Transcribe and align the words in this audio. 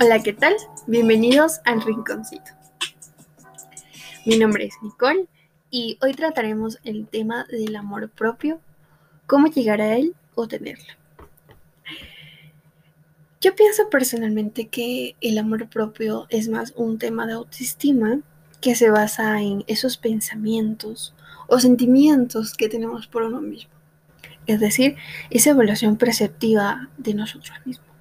Hola, 0.00 0.22
¿qué 0.22 0.32
tal? 0.32 0.54
Bienvenidos 0.86 1.60
al 1.64 1.82
Rinconcito. 1.82 2.50
Mi 4.24 4.38
nombre 4.38 4.64
es 4.64 4.74
Nicole 4.82 5.26
y 5.70 5.98
hoy 6.00 6.14
trataremos 6.14 6.78
el 6.82 7.06
tema 7.06 7.44
del 7.50 7.76
amor 7.76 8.08
propio, 8.08 8.58
cómo 9.26 9.48
llegar 9.48 9.82
a 9.82 9.96
él 9.96 10.14
o 10.34 10.48
tenerlo. 10.48 10.94
Yo 13.42 13.54
pienso 13.54 13.90
personalmente 13.90 14.68
que 14.68 15.14
el 15.20 15.36
amor 15.36 15.68
propio 15.68 16.26
es 16.30 16.48
más 16.48 16.72
un 16.74 16.98
tema 16.98 17.26
de 17.26 17.34
autoestima 17.34 18.20
que 18.62 18.74
se 18.74 18.88
basa 18.88 19.42
en 19.42 19.62
esos 19.66 19.98
pensamientos 19.98 21.14
o 21.48 21.60
sentimientos 21.60 22.54
que 22.54 22.70
tenemos 22.70 23.06
por 23.06 23.24
uno 23.24 23.42
mismo. 23.42 23.70
Es 24.46 24.58
decir, 24.58 24.96
esa 25.28 25.50
evaluación 25.50 25.98
perceptiva 25.98 26.88
de 26.96 27.12
nosotros 27.12 27.52
mismos. 27.66 27.91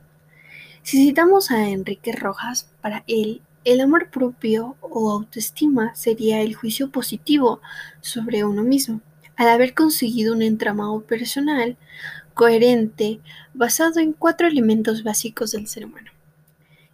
Si 0.83 0.97
citamos 0.97 1.51
a 1.51 1.69
Enrique 1.69 2.11
Rojas, 2.11 2.69
para 2.81 3.03
él 3.07 3.41
el 3.63 3.81
amor 3.81 4.09
propio 4.09 4.75
o 4.81 5.11
autoestima 5.11 5.93
sería 5.93 6.41
el 6.41 6.55
juicio 6.55 6.89
positivo 6.89 7.61
sobre 8.01 8.43
uno 8.43 8.63
mismo, 8.63 9.01
al 9.35 9.49
haber 9.49 9.75
conseguido 9.75 10.33
un 10.33 10.41
entramado 10.41 11.01
personal 11.01 11.77
coherente 12.33 13.19
basado 13.53 13.99
en 13.99 14.13
cuatro 14.13 14.47
elementos 14.47 15.03
básicos 15.03 15.51
del 15.51 15.67
ser 15.67 15.85
humano, 15.85 16.09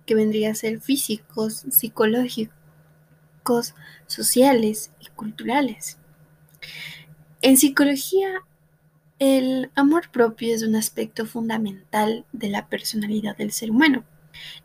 que 0.06 0.16
vendrían 0.16 0.52
a 0.52 0.56
ser 0.56 0.82
físicos, 0.82 1.64
psicológicos, 1.70 2.54
sociales 4.08 4.92
y 5.00 5.08
culturales. 5.16 5.98
En 7.42 7.56
psicología 7.56 8.42
el 9.20 9.72
amor 9.74 10.12
propio 10.12 10.54
es 10.54 10.62
un 10.62 10.76
aspecto 10.76 11.26
fundamental 11.26 12.26
de 12.34 12.50
la 12.50 12.68
personalidad 12.68 13.36
del 13.36 13.52
ser 13.52 13.72
humano, 13.72 14.04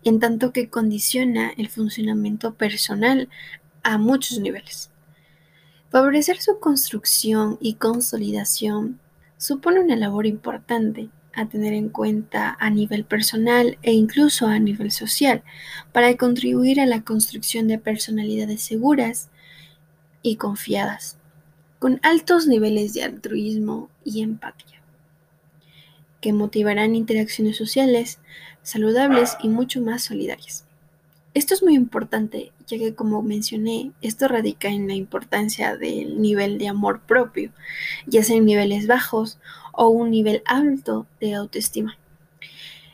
en 0.04 0.20
tanto 0.20 0.52
que 0.52 0.68
condiciona 0.68 1.52
el 1.56 1.68
funcionamiento 1.68 2.54
personal 2.54 3.30
a 3.82 3.96
muchos 3.96 4.38
niveles. 4.40 4.90
Favorecer 5.90 6.40
su 6.40 6.58
construcción 6.58 7.56
y 7.60 7.74
consolidación 7.74 9.00
supone 9.38 9.80
una 9.80 9.96
labor 9.96 10.26
importante 10.26 11.08
a 11.34 11.48
tener 11.48 11.72
en 11.72 11.88
cuenta 11.88 12.54
a 12.60 12.68
nivel 12.68 13.04
personal 13.04 13.78
e 13.82 13.92
incluso 13.92 14.46
a 14.46 14.58
nivel 14.58 14.90
social 14.90 15.42
para 15.92 16.14
contribuir 16.18 16.78
a 16.78 16.86
la 16.86 17.02
construcción 17.02 17.68
de 17.68 17.78
personalidades 17.78 18.62
seguras 18.62 19.30
y 20.20 20.36
confiadas 20.36 21.16
con 21.82 21.98
altos 22.04 22.46
niveles 22.46 22.94
de 22.94 23.02
altruismo 23.02 23.90
y 24.04 24.22
empatía, 24.22 24.80
que 26.20 26.32
motivarán 26.32 26.94
interacciones 26.94 27.56
sociales 27.56 28.20
saludables 28.62 29.36
y 29.42 29.48
mucho 29.48 29.80
más 29.82 30.04
solidarias. 30.04 30.64
Esto 31.34 31.54
es 31.54 31.62
muy 31.64 31.74
importante, 31.74 32.52
ya 32.68 32.78
que 32.78 32.94
como 32.94 33.20
mencioné, 33.22 33.90
esto 34.00 34.28
radica 34.28 34.68
en 34.68 34.86
la 34.86 34.94
importancia 34.94 35.76
del 35.76 36.22
nivel 36.22 36.56
de 36.58 36.68
amor 36.68 37.00
propio, 37.00 37.50
ya 38.06 38.22
sea 38.22 38.36
en 38.36 38.44
niveles 38.46 38.86
bajos 38.86 39.40
o 39.72 39.88
un 39.88 40.12
nivel 40.12 40.44
alto 40.46 41.08
de 41.20 41.34
autoestima. 41.34 41.98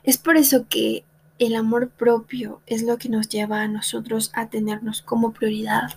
Es 0.02 0.16
por 0.16 0.38
eso 0.38 0.64
que 0.66 1.04
el 1.38 1.56
amor 1.56 1.90
propio 1.90 2.62
es 2.66 2.84
lo 2.84 2.96
que 2.96 3.10
nos 3.10 3.28
lleva 3.28 3.60
a 3.60 3.68
nosotros 3.68 4.30
a 4.32 4.48
tenernos 4.48 5.02
como 5.02 5.34
prioridad 5.34 5.90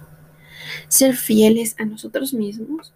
ser 0.88 1.16
fieles 1.16 1.76
a 1.80 1.86
nosotros 1.86 2.34
mismos, 2.34 2.94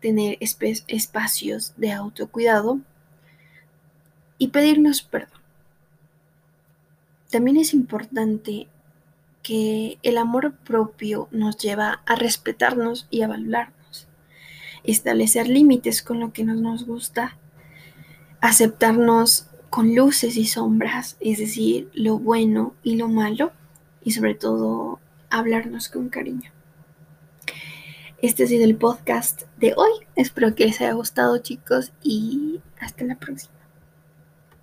tener 0.00 0.38
espacios 0.40 1.72
de 1.76 1.92
autocuidado 1.92 2.80
y 4.38 4.48
pedirnos 4.48 5.02
perdón. 5.02 5.40
También 7.30 7.56
es 7.56 7.72
importante 7.72 8.68
que 9.42 9.98
el 10.02 10.18
amor 10.18 10.52
propio 10.52 11.28
nos 11.30 11.56
lleva 11.56 12.02
a 12.06 12.14
respetarnos 12.14 13.06
y 13.10 13.22
a 13.22 13.28
valorarnos, 13.28 14.06
establecer 14.84 15.48
límites 15.48 16.02
con 16.02 16.20
lo 16.20 16.32
que 16.32 16.44
nos, 16.44 16.58
nos 16.58 16.86
gusta, 16.86 17.36
aceptarnos 18.40 19.46
con 19.70 19.94
luces 19.94 20.36
y 20.36 20.46
sombras, 20.46 21.16
es 21.20 21.38
decir, 21.38 21.90
lo 21.94 22.18
bueno 22.18 22.74
y 22.82 22.96
lo 22.96 23.08
malo, 23.08 23.52
y 24.04 24.10
sobre 24.10 24.34
todo 24.34 25.00
hablarnos 25.30 25.88
con 25.88 26.08
cariño. 26.08 26.50
Este 28.22 28.44
ha 28.44 28.46
sido 28.46 28.64
el 28.64 28.76
podcast 28.76 29.42
de 29.56 29.74
hoy. 29.76 29.90
Espero 30.14 30.54
que 30.54 30.66
les 30.66 30.80
haya 30.80 30.92
gustado 30.92 31.38
chicos 31.38 31.92
y 32.04 32.60
hasta 32.78 33.04
la 33.04 33.16
próxima. 33.16 33.52